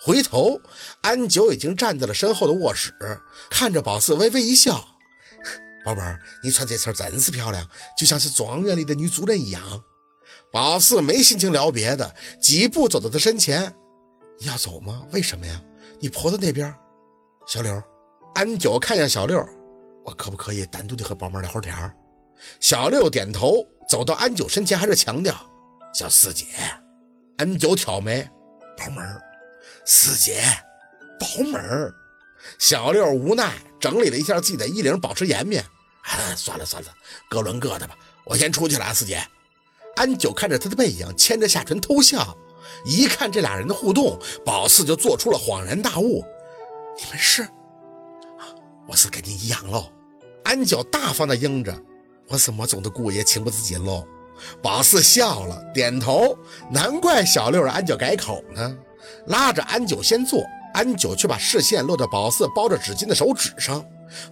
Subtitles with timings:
[0.00, 0.60] 回头，
[1.02, 2.94] 安九已经站在了身后的卧室，
[3.50, 4.82] 看着宝四微微一笑
[5.84, 9.62] ：“宝贝儿，你穿这身真是漂亮，就像是庄园里的女主人一样。”
[10.52, 13.74] 宝四没心情聊别的，几步走到他身前
[14.38, 15.04] ：“你要走吗？
[15.12, 15.60] 为什么呀？
[16.00, 16.74] 你婆子那边。”
[17.46, 17.82] 小刘，
[18.34, 19.38] 安九看向小六
[20.06, 21.74] ：“我可不可以单独的和宝妹聊会天？”
[22.60, 25.34] 小六点头，走到安九身前，还是强调
[25.92, 26.46] ：“小四姐。”
[27.36, 28.26] 安九挑眉
[28.78, 29.20] ：“宝妹儿。”
[29.90, 30.42] 四姐，
[31.18, 31.94] 宝妹儿，
[32.58, 35.64] 小六无奈整理了一下自己的衣领，保持颜面。
[36.36, 36.88] 算了算了，
[37.30, 37.96] 各论各的吧。
[38.26, 39.26] 我先出去了啊，四姐。
[39.96, 42.36] 安九看着他的背影，牵着下唇偷笑。
[42.84, 46.22] 一看这俩人的互动，宝四就做出了恍然大悟
[47.00, 47.48] ：“你们是？
[48.86, 49.90] 我是跟你一样喽。”
[50.44, 51.74] 安九大方的应着
[52.28, 54.06] ：“我是莫总的姑爷，情不自禁喽。”
[54.62, 56.36] 宝四笑了，点头。
[56.70, 58.76] 难怪小六让安九改口呢。
[59.26, 60.44] 拉着安九先坐，
[60.74, 63.84] 安九却把视线落在宝四包着纸巾的手指上。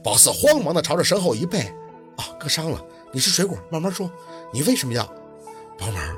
[0.03, 1.73] 宝四慌忙地朝着身后一背
[2.17, 2.83] ：“啊，割伤了！
[3.13, 4.11] 你吃水果，慢慢说。
[4.53, 5.07] 你为什么要
[5.79, 6.17] 帮忙？”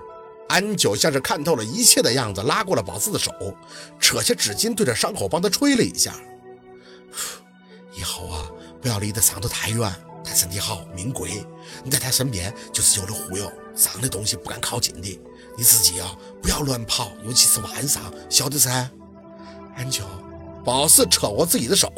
[0.49, 3.33] 安九像是看透了一切的样子，拉过了宝四的手，
[4.01, 6.15] 扯下纸巾对着伤口帮他吹了一下
[7.95, 8.51] ：“以后啊，
[8.81, 9.93] 不要离得伤口太远。
[10.25, 11.45] 他身体好，命贵，
[11.85, 15.21] 你在他身边就是有了忽悠，脏的东西不敢靠近的。”
[15.59, 18.89] 你自己啊，不要乱跑，尤其是晚上，晓得噻。
[19.77, 20.05] 安九，
[20.65, 21.93] 宝四扯过自己的手，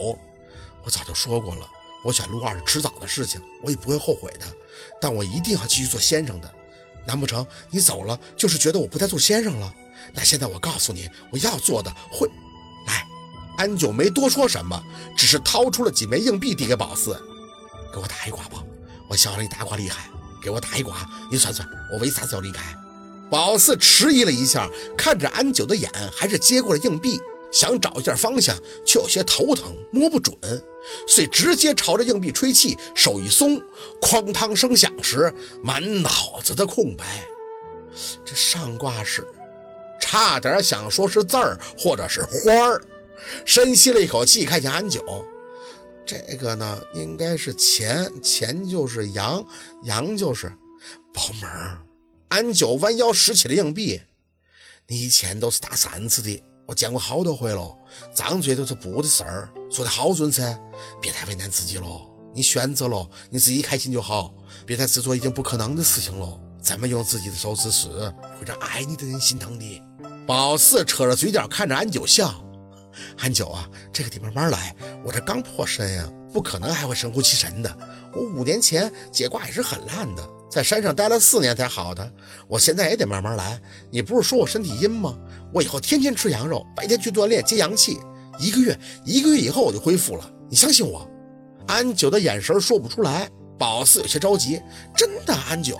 [0.83, 1.69] 我早就说过了，
[2.02, 4.47] 我选陆二是迟早的事情，我也不会后悔的。
[4.98, 6.50] 但我一定要继续做先生的。
[7.06, 9.74] 难不成你走了就是觉得我不再做先生了？
[10.14, 12.27] 那现在我告诉你，我要做的会。
[12.86, 13.06] 来，
[13.58, 14.83] 安九没多说什么，
[15.14, 17.12] 只是掏出了几枚硬币递给宝四，
[17.92, 18.64] 给我打一卦吧。
[19.06, 20.08] 我晓得你打卦厉害，
[20.42, 22.74] 给我打一卦，你算算我为啥子要离开。
[23.31, 27.20] 宝四迟疑了一下，看着安九的眼，还是接过了硬币，
[27.53, 30.34] 想找一下方向，却有些头疼，摸不准，
[31.06, 33.61] 遂直接朝着硬币吹气，手一松，
[34.01, 35.33] 哐当声响时，
[35.63, 37.24] 满脑子的空白。
[38.24, 39.27] 这上卦是，
[40.01, 42.83] 差点想说是字儿，或者是花儿。
[43.45, 45.24] 深吸了一口气，看向安九，
[46.07, 49.45] 这个呢，应该是钱，钱就是阳，
[49.85, 50.51] 阳就是
[51.13, 51.79] 宝门儿。
[52.30, 54.02] 安九弯腰拾起了硬币，
[54.86, 57.77] 你以前都是打三次的，我见过好多回了。
[58.14, 60.57] 张嘴都是不的事儿，说的好准噻，
[61.02, 61.86] 别太为难自己了。
[62.33, 64.33] 你选择了，你自己开心就好，
[64.64, 66.40] 别太执着一件不可能的事情了。
[66.63, 69.83] 咱们用自己的手指试，会让爱你的人心疼的。
[70.24, 72.45] 宝四扯着嘴角看着安九笑，
[73.19, 74.73] 安九啊，这个得慢慢来，
[75.05, 77.79] 我这刚破身呀，不可能还会神乎其神的。
[78.14, 80.30] 我五年前解卦也是很烂的。
[80.50, 82.12] 在山上待了四年才好的，
[82.48, 83.61] 我现在也得慢慢来。
[83.90, 85.16] 你不是说我身体阴吗？
[85.55, 87.98] 我以后天天吃羊肉，白天去锻炼接阳气，
[88.38, 90.28] 一个月一个月以后我就恢复了。
[90.48, 91.08] 你相信我？
[91.68, 94.60] 安九的眼神说不出来，宝四有些着急。
[94.96, 95.78] 真的，安九，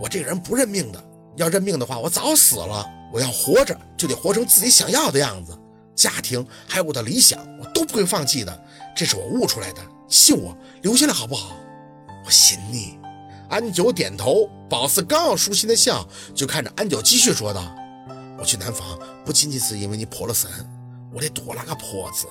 [0.00, 1.02] 我这个人不认命的。
[1.36, 2.86] 要认命的话，我早死了。
[3.12, 5.58] 我要活着，就得活成自己想要的样子。
[5.96, 8.64] 家庭还有我的理想，我都不会放弃的。
[8.96, 11.56] 这是我悟出来的，信我，留下来好不好？
[12.24, 13.01] 我信你。
[13.52, 17.70] 安九点头，宝四刚要舒心的笑，就看着安九继续说道
[18.40, 20.50] ：“我去南方不仅仅是因为你破了身，
[21.12, 22.26] 我得多拉个婆子。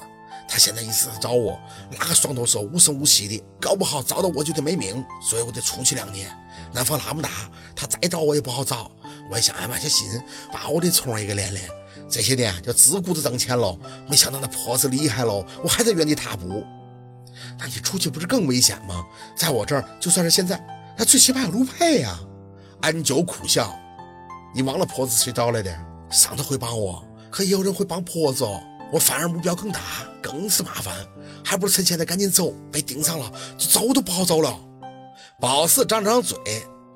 [0.50, 1.60] 他现在一直在找我，
[2.00, 6.28] 拉个双头蛇，无声无息的，搞不好找到我就得没命，所以我得出去两年。
[6.74, 7.30] 南方那么大，
[7.76, 8.90] 他再找我也不好找。
[9.30, 10.20] 我也想安排些心，
[10.52, 11.70] 把我的葱儿也给练练。
[12.10, 13.78] 这些年就自顾着挣钱了，
[14.10, 16.66] 没想到那婆子厉害了，我还在原地踏步。
[17.60, 19.06] 那你出去不是更危险吗？
[19.36, 20.60] 在我这儿，就算是现在。”
[21.02, 22.20] 他最起码有陆配呀！
[22.80, 23.76] 安九苦笑
[24.54, 25.76] ：“你忘了婆子谁找来的？
[26.12, 28.62] 上头会帮我，可也有人会帮婆子哦。
[28.94, 29.80] 我反而目标更大，
[30.22, 30.96] 更是麻烦，
[31.44, 32.54] 还不如趁现在赶紧走。
[32.72, 34.56] 被盯上了，就走都不好走了。”
[35.42, 36.38] 宝四张张嘴，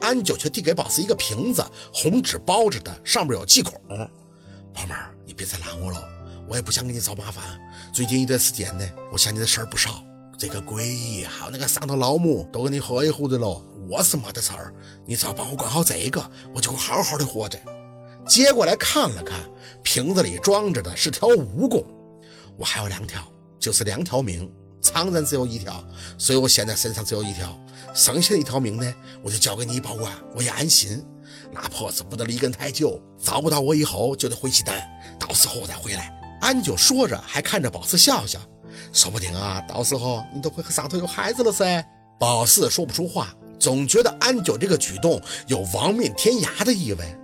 [0.01, 3.73] 安九却递给宝四一个瓶子，红纸包着的，上面有气孔。
[4.71, 5.99] 宝妹儿，你别再拦我了，
[6.47, 7.43] 我也不想给你找麻烦。
[7.91, 10.03] 最近一段时间呢，我想你的事儿不少，
[10.37, 13.59] 这个鬼还有那个上头老母都给你喝一壶的了。
[13.89, 14.73] 我是没得事儿，
[15.05, 17.59] 你只要帮我管好这个，我就好好的活着。
[18.27, 19.39] 接过来看了看，
[19.83, 21.85] 瓶子里装着的是条蜈蚣，
[22.57, 23.21] 我还有两条，
[23.59, 24.51] 就是两条命。
[24.81, 25.83] 常人只有一条，
[26.17, 27.59] 所以我现在身上只有一条，
[27.93, 28.93] 剩下的一条命呢，
[29.23, 31.03] 我就交给你保管，我也安心。
[31.51, 34.75] 那婆子不得离根太久，找不到我以后就得回去等，
[35.19, 36.11] 到时候我再回来。
[36.41, 38.39] 安就说着，还看着宝四笑笑，
[38.93, 41.83] 说不定啊，到时候你都会和上头有孩子了噻。
[42.19, 43.33] 宝四说不出话。
[43.59, 47.15] 总觉得安九这个举动有亡命天涯的意味。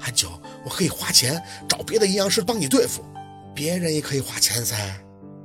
[0.00, 0.30] 安九，
[0.64, 3.04] 我可以花钱找别的阴阳师帮你对付。
[3.54, 4.76] 别人也可以花钱噻。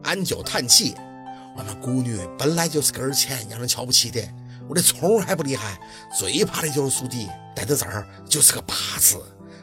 [0.04, 0.96] 安九叹气
[1.56, 4.22] ：“我们孤女本来就是根钱，让人瞧不起的。
[4.68, 5.80] 我的葱还不厉害，
[6.18, 9.22] 最怕的就是宿敌，带到这儿就是个八字。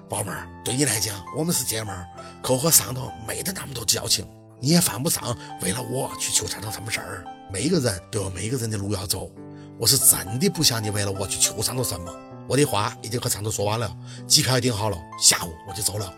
[0.09, 2.07] 宝妹儿，对你来讲，我们是姐们儿，
[2.43, 4.27] 可和上头没得那么多交情，
[4.61, 7.25] 你也犯不上为了我去求上头什么事儿。
[7.53, 9.31] 每个人都有每个人的路要走，
[9.79, 12.13] 我是真的不想你为了我去求上头什么。
[12.49, 13.97] 我的话已经和上头说完了，
[14.27, 16.13] 机票也订好了，下午我就走了。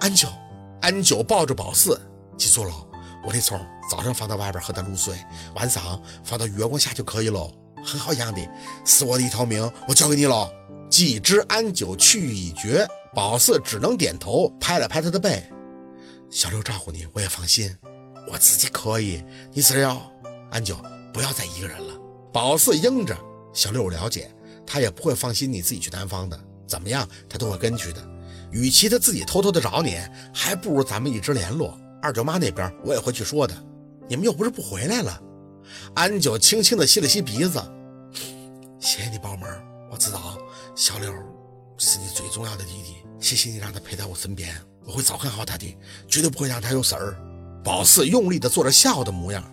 [0.00, 0.28] 安九，
[0.80, 2.00] 安九抱着宝四，
[2.36, 2.72] 记住了。
[3.24, 3.58] 我的葱
[3.90, 5.14] 早上放到外边喝点露水，
[5.54, 7.50] 晚上放到月光下就可以了，
[7.84, 8.40] 很好养的，
[8.84, 10.50] 是我的一条命，我交给你了。
[10.90, 15.42] 既知安九去意已决，宝四只能点头，拍了拍他的背。
[16.30, 17.74] 小六照顾你，我也放心，
[18.30, 19.24] 我自己可以。
[19.52, 20.02] 你只要
[20.50, 20.76] 安九
[21.12, 21.94] 不要再一个人了。
[22.34, 23.16] 宝四应着，
[23.52, 24.28] 小六了解，
[24.66, 26.36] 他也不会放心你自己去南方的，
[26.66, 28.04] 怎么样他都会跟去的。
[28.50, 30.00] 与其他自己偷偷的找你，
[30.34, 31.78] 还不如咱们一直联络。
[32.02, 33.54] 二舅妈那边我也会去说的，
[34.08, 35.22] 你们又不是不回来了。
[35.94, 37.62] 安九轻轻地吸了吸鼻子，
[38.80, 39.46] 谢谢你宝妹，
[39.88, 40.36] 我知道
[40.74, 41.14] 小六
[41.78, 44.52] 是你最重要的弟弟，谢谢你让他陪在我身边，
[44.84, 45.78] 我会照看好他的，
[46.08, 47.16] 绝对不会让他有事儿。
[47.62, 49.48] 宝四用力地做着笑的模样，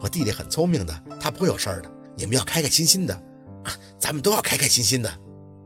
[0.00, 3.22] 我弟弟很聪明的，他不会有事儿的，你们要开开心心的，
[3.98, 5.10] 咱们都要开开心心的。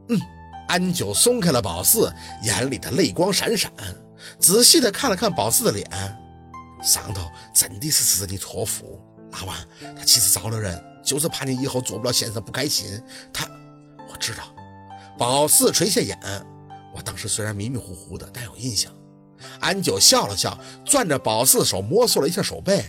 [0.08, 0.20] 嗯，
[0.68, 2.12] 安九松开了宝四，
[2.42, 3.70] 眼里的泪光闪闪。
[4.38, 5.86] 仔细的看了看宝四的脸，
[6.82, 7.22] 上头
[7.54, 9.00] 真的是吃你托付。
[9.32, 9.56] 阿万，
[9.96, 13.02] 他其实找了人，就是怕你以后做不了先生不开心。
[13.32, 13.46] 他，
[14.10, 14.44] 我知道。
[15.18, 16.18] 宝四垂下眼，
[16.94, 18.92] 我当时虽然迷迷糊糊的，但有印象。
[19.60, 22.84] 安九笑了笑，攥着宝四的手摸索了一下手背。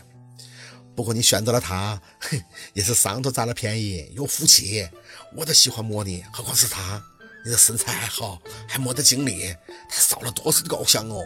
[0.95, 2.41] 不过你选择了他，哼，
[2.73, 4.87] 也是上头占了便宜，有福气。
[5.35, 7.01] 我都喜欢摸你，何况是他。
[7.45, 9.53] 你的身材还好，还没得精力，
[9.89, 11.21] 他烧了多少高香哦！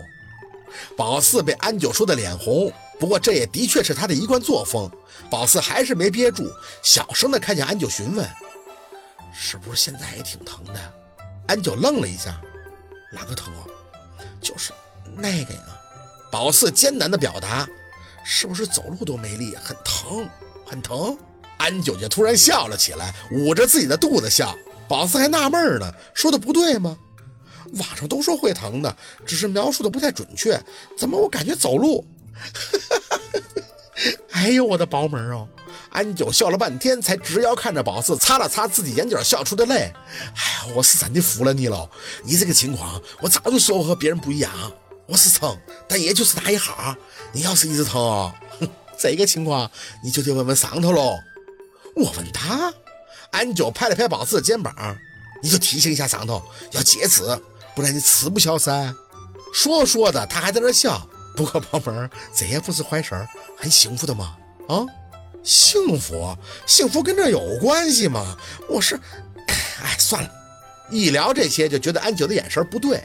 [0.97, 4.89] 宝四被安九说的脸红，不过这也的确是他的一贯作风。
[5.29, 8.27] 宝四还是没憋住，小声的看见安九询问
[9.31, 10.93] ：“是不是现在也挺疼的？”
[11.47, 12.41] 安九愣了一下
[13.13, 13.67] ：“哪个疼啊？
[14.41, 14.73] 就是
[15.15, 15.61] 那个呀。”
[16.31, 17.67] 宝四艰难的表达
[18.29, 20.29] ：“是不是走路都没力，很疼，
[20.65, 21.17] 很疼？”
[21.57, 24.53] 安九就突然笑了起来，捂着自己的肚子笑。
[24.87, 26.97] 宝四还纳闷呢，说的不对吗？
[27.75, 28.95] 网上都说会疼的，
[29.25, 30.61] 只是描述的不太准确。
[30.97, 32.05] 怎么我感觉走路？
[32.33, 35.47] 哈哈哈哈哈哎呦，我的宝妹儿哦！
[35.89, 39.75] 安九笑了半天，才直腰看着宝四，擦了擦自己眼角笑出的泪。
[39.75, 41.89] 哎呀，我是真的服了你了！
[42.23, 44.51] 你这个情况，我早就说我和别人不一样。
[45.07, 45.57] 我是疼，
[45.87, 46.97] 但也就是那一下。
[47.31, 48.69] 你要是一直疼，哼，
[48.99, 49.69] 这个情况
[50.03, 51.17] 你就得问问上头喽。
[51.95, 52.73] 我问他。
[53.31, 54.73] 安九拍了拍宝四的肩膀，
[55.43, 57.23] 你就提醒一下上头要节制，
[57.75, 58.93] 不然你吃不消噻。
[59.53, 61.07] 说说的，他还在那笑。
[61.35, 63.27] 不过宝贝儿，这也不是坏事儿，
[63.57, 64.37] 很幸福的嘛。
[64.69, 64.85] 啊，
[65.43, 68.37] 幸福，幸福跟这有关系吗？
[68.69, 68.99] 我是，
[69.83, 70.29] 哎，算了。
[70.89, 73.03] 一聊这些，就觉得安九的眼神不对。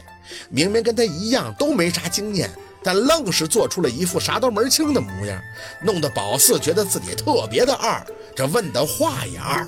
[0.49, 2.49] 明明跟他一样都没啥经验，
[2.83, 5.41] 但愣是做出了一副啥都门清的模样，
[5.81, 8.05] 弄得宝四觉得自己特别的二。
[8.35, 9.67] 这问的话也二。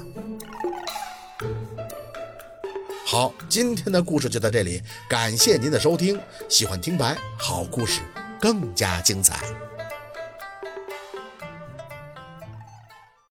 [3.06, 6.19] 好，今天的故事就到这里，感谢您的收听。
[6.50, 8.02] 喜欢听白，好故事
[8.42, 9.40] 更加精彩。